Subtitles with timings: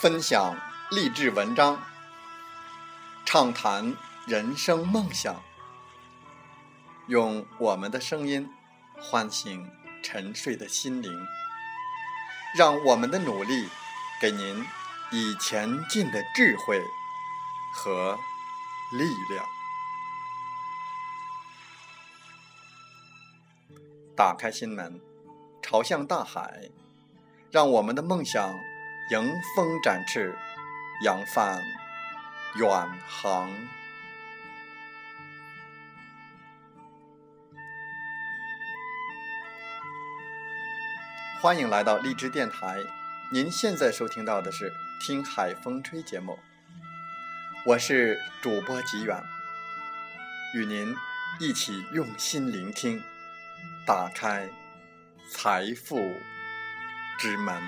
[0.00, 0.56] 分享
[0.90, 1.76] 励志文章，
[3.26, 3.94] 畅谈
[4.26, 5.34] 人生梦想，
[7.08, 8.48] 用我们的声音
[9.00, 9.70] 唤醒
[10.02, 11.10] 沉睡的心灵，
[12.56, 13.68] 让我们的努力
[14.20, 14.64] 给您
[15.10, 16.80] 以前进的智慧
[17.74, 18.18] 和
[18.92, 19.44] 力量。
[24.16, 25.00] 打开心门，
[25.62, 26.68] 朝向大海，
[27.50, 28.54] 让我们的梦想。
[29.10, 30.36] 迎风展翅，
[31.02, 31.62] 扬帆
[32.56, 32.68] 远
[33.08, 33.50] 航。
[41.40, 42.84] 欢迎来到荔枝电台，
[43.30, 46.36] 您现在收听到的是《听海风吹》节目，
[47.64, 49.22] 我是主播吉远，
[50.56, 50.92] 与您
[51.38, 53.00] 一起用心聆听，
[53.86, 54.50] 打开
[55.30, 56.12] 财富
[57.20, 57.62] 之门。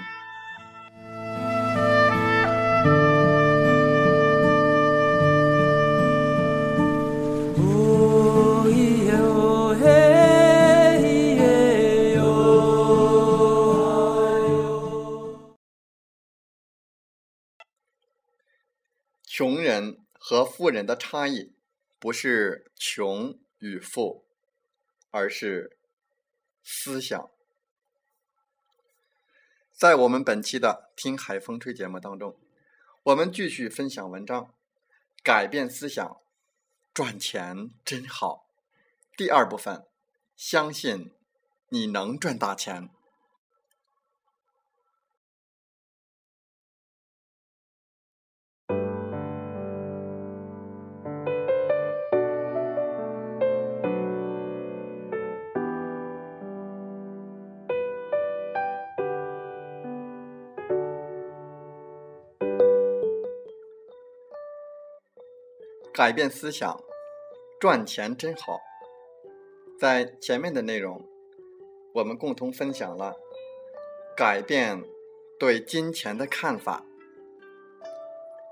[20.30, 21.50] 和富人的差异，
[21.98, 24.24] 不是穷与富，
[25.10, 25.76] 而是
[26.62, 27.28] 思想。
[29.72, 32.38] 在我们本期的《听海风吹》节目当中，
[33.02, 34.54] 我们继续分享文章：
[35.24, 36.20] 改变思想，
[36.94, 38.46] 赚钱真好。
[39.16, 39.84] 第二部分，
[40.36, 41.12] 相信
[41.70, 42.88] 你能赚大钱。
[66.00, 66.82] 改变思想，
[67.60, 68.58] 赚钱真好。
[69.78, 71.06] 在前面的内容，
[71.92, 73.14] 我们共同分享了
[74.16, 74.82] 改变
[75.38, 76.86] 对金钱的看法。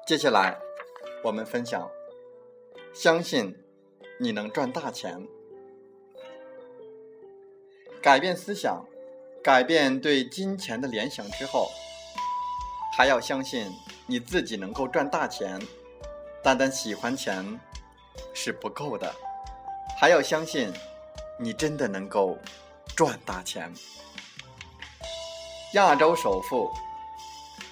[0.06, 0.58] 接下来，
[1.24, 1.90] 我们分享，
[2.92, 3.56] 相信
[4.20, 5.26] 你能赚大钱。
[8.02, 8.84] 改变思想，
[9.42, 11.70] 改变对金钱的联想之后，
[12.94, 13.72] 还要相信
[14.06, 15.58] 你自己能够赚大钱。
[16.48, 17.60] 单单喜欢钱
[18.32, 19.14] 是不够的，
[20.00, 20.72] 还要相信
[21.38, 22.38] 你真的能够
[22.96, 23.70] 赚大钱。
[25.74, 26.72] 亚洲首富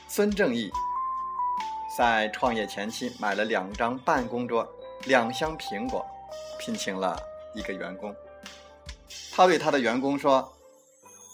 [0.06, 0.70] 孙正义
[1.96, 4.70] 在创业前期买了两张办公桌、
[5.06, 6.06] 两箱苹果，
[6.58, 7.18] 聘请了
[7.54, 8.14] 一个员工。
[9.32, 10.52] 他对他的员工说：“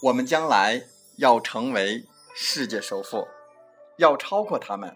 [0.01, 0.81] 我们将来
[1.17, 3.27] 要成为世界首富，
[3.97, 4.95] 要超过他们。”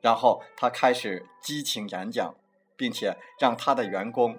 [0.00, 2.34] 然后他开始激情演讲，
[2.76, 4.38] 并且让他的员工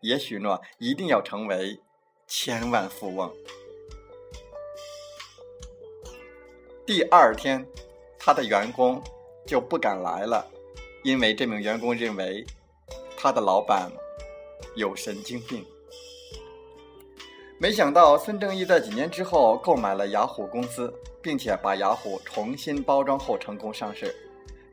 [0.00, 1.80] 也许诺一定要成为
[2.26, 3.32] 千万富翁。
[6.86, 7.66] 第二天，
[8.18, 9.02] 他的员工
[9.46, 10.46] 就不敢来了，
[11.02, 12.44] 因为这名员工认为
[13.16, 13.90] 他的老板
[14.76, 15.64] 有神经病。
[17.58, 24.14] 没想到孙正义在几年之后购买了雅虎公司，并且把雅虎重新包装后成功上市。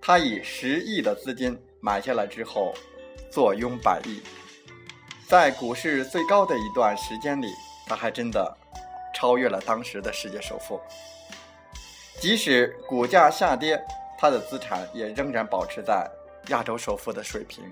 [0.04, 2.74] 他以十亿的资金买下来之后，
[3.30, 4.20] 坐拥百亿，
[5.28, 7.54] 在股市最高的一段时间里，
[7.86, 8.52] 他还真的
[9.14, 10.82] 超越了当时的世界首富。
[12.20, 13.80] 即使股价下跌，
[14.18, 16.10] 他的资产也仍然保持在
[16.48, 17.64] 亚洲首富的水平。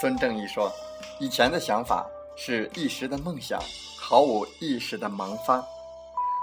[0.00, 0.72] 孙正义说
[1.18, 2.08] ：“以前的想法。”
[2.44, 3.62] 是一时的梦想，
[3.96, 5.64] 毫无意识的萌发，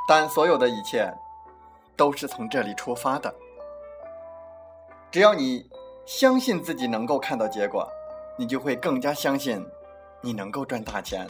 [0.08, 1.14] 但所有的一切
[1.98, 3.36] 都是从这里出发的。
[5.12, 5.70] 只要你
[6.06, 7.86] 相信自己能够看到结果，
[8.38, 9.62] 你就会更加相信
[10.22, 11.28] 你能够赚大钱。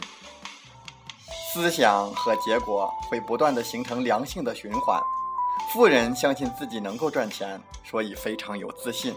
[1.52, 5.02] 思想和结果会不断的形成良性的循环。
[5.72, 9.12] 富人相信自己能够赚钱，所以非常有自信。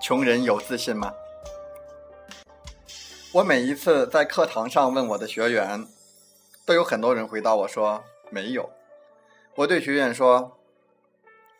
[0.00, 1.12] 穷人有自信吗？
[3.36, 5.86] 我每一次在课堂上问我的学员，
[6.64, 8.70] 都有很多人回答我说没有。
[9.56, 10.58] 我对学员说：“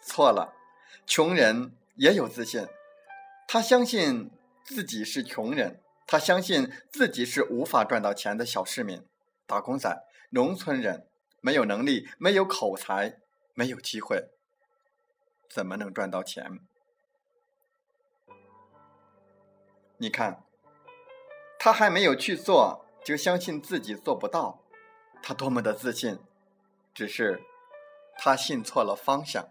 [0.00, 0.54] 错了，
[1.06, 2.66] 穷人也有自信，
[3.46, 4.30] 他相信
[4.64, 9.06] 自己是穷人，他相信自己是无法赚到钱的小市民、
[9.46, 11.06] 打工仔、农村人，
[11.42, 13.18] 没有能力，没有口才，
[13.52, 14.30] 没有机会，
[15.50, 16.58] 怎么能赚到钱？
[19.98, 20.42] 你看，
[21.58, 24.60] 他还没有去做，就相信自己做不到，
[25.22, 26.18] 他多么的自信，
[26.94, 27.42] 只是
[28.16, 29.48] 他信错了方向。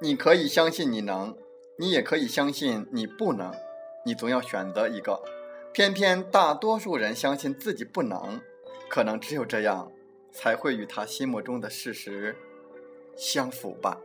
[0.00, 1.36] 你可以相信你能，
[1.78, 3.52] 你也可以相信你不能，
[4.04, 5.20] 你总要选择一个。
[5.76, 8.40] 偏偏大多数人相信自己不能，
[8.88, 9.92] 可能只有这样，
[10.32, 12.34] 才会与他心目中的事实
[13.14, 13.98] 相符吧。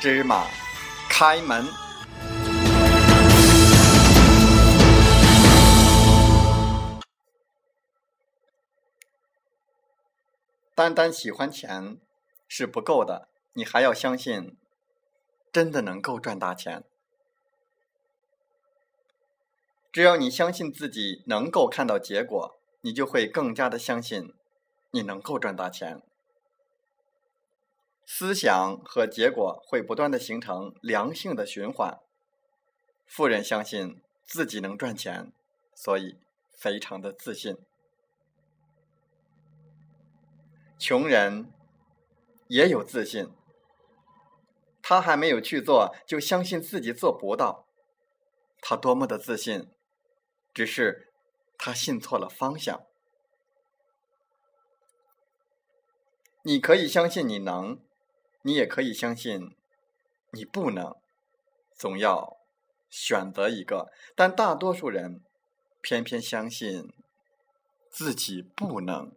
[0.00, 0.44] 芝麻
[1.08, 1.64] 开门，
[10.74, 12.00] 单单喜欢钱
[12.48, 14.56] 是不够的，你还要相信，
[15.52, 16.82] 真的能够赚大钱。
[19.92, 24.34] 只要你相信自己能够看到结果，你就会更加的相信
[24.90, 26.02] 你能够赚大钱。
[28.04, 32.00] 思想和结果会不断的形成良性的循环。
[33.06, 35.32] 富人相信自己能赚钱，
[35.76, 36.18] 所以
[36.50, 37.56] 非常的自信。
[40.86, 41.50] 穷人
[42.46, 43.32] 也有自信，
[44.82, 47.66] 他还没有去做，就相信自己做不到。
[48.60, 49.70] 他多么的自信，
[50.52, 51.10] 只是
[51.56, 52.84] 他信错了方向。
[56.42, 57.80] 你可以相信你能。
[58.42, 59.56] 你也可以相信，
[60.32, 60.94] 你不能，
[61.74, 62.36] 总要
[62.90, 63.90] 选择一个。
[64.14, 65.24] 但大多数人
[65.80, 66.92] 偏偏相信
[67.88, 69.16] 自己不能。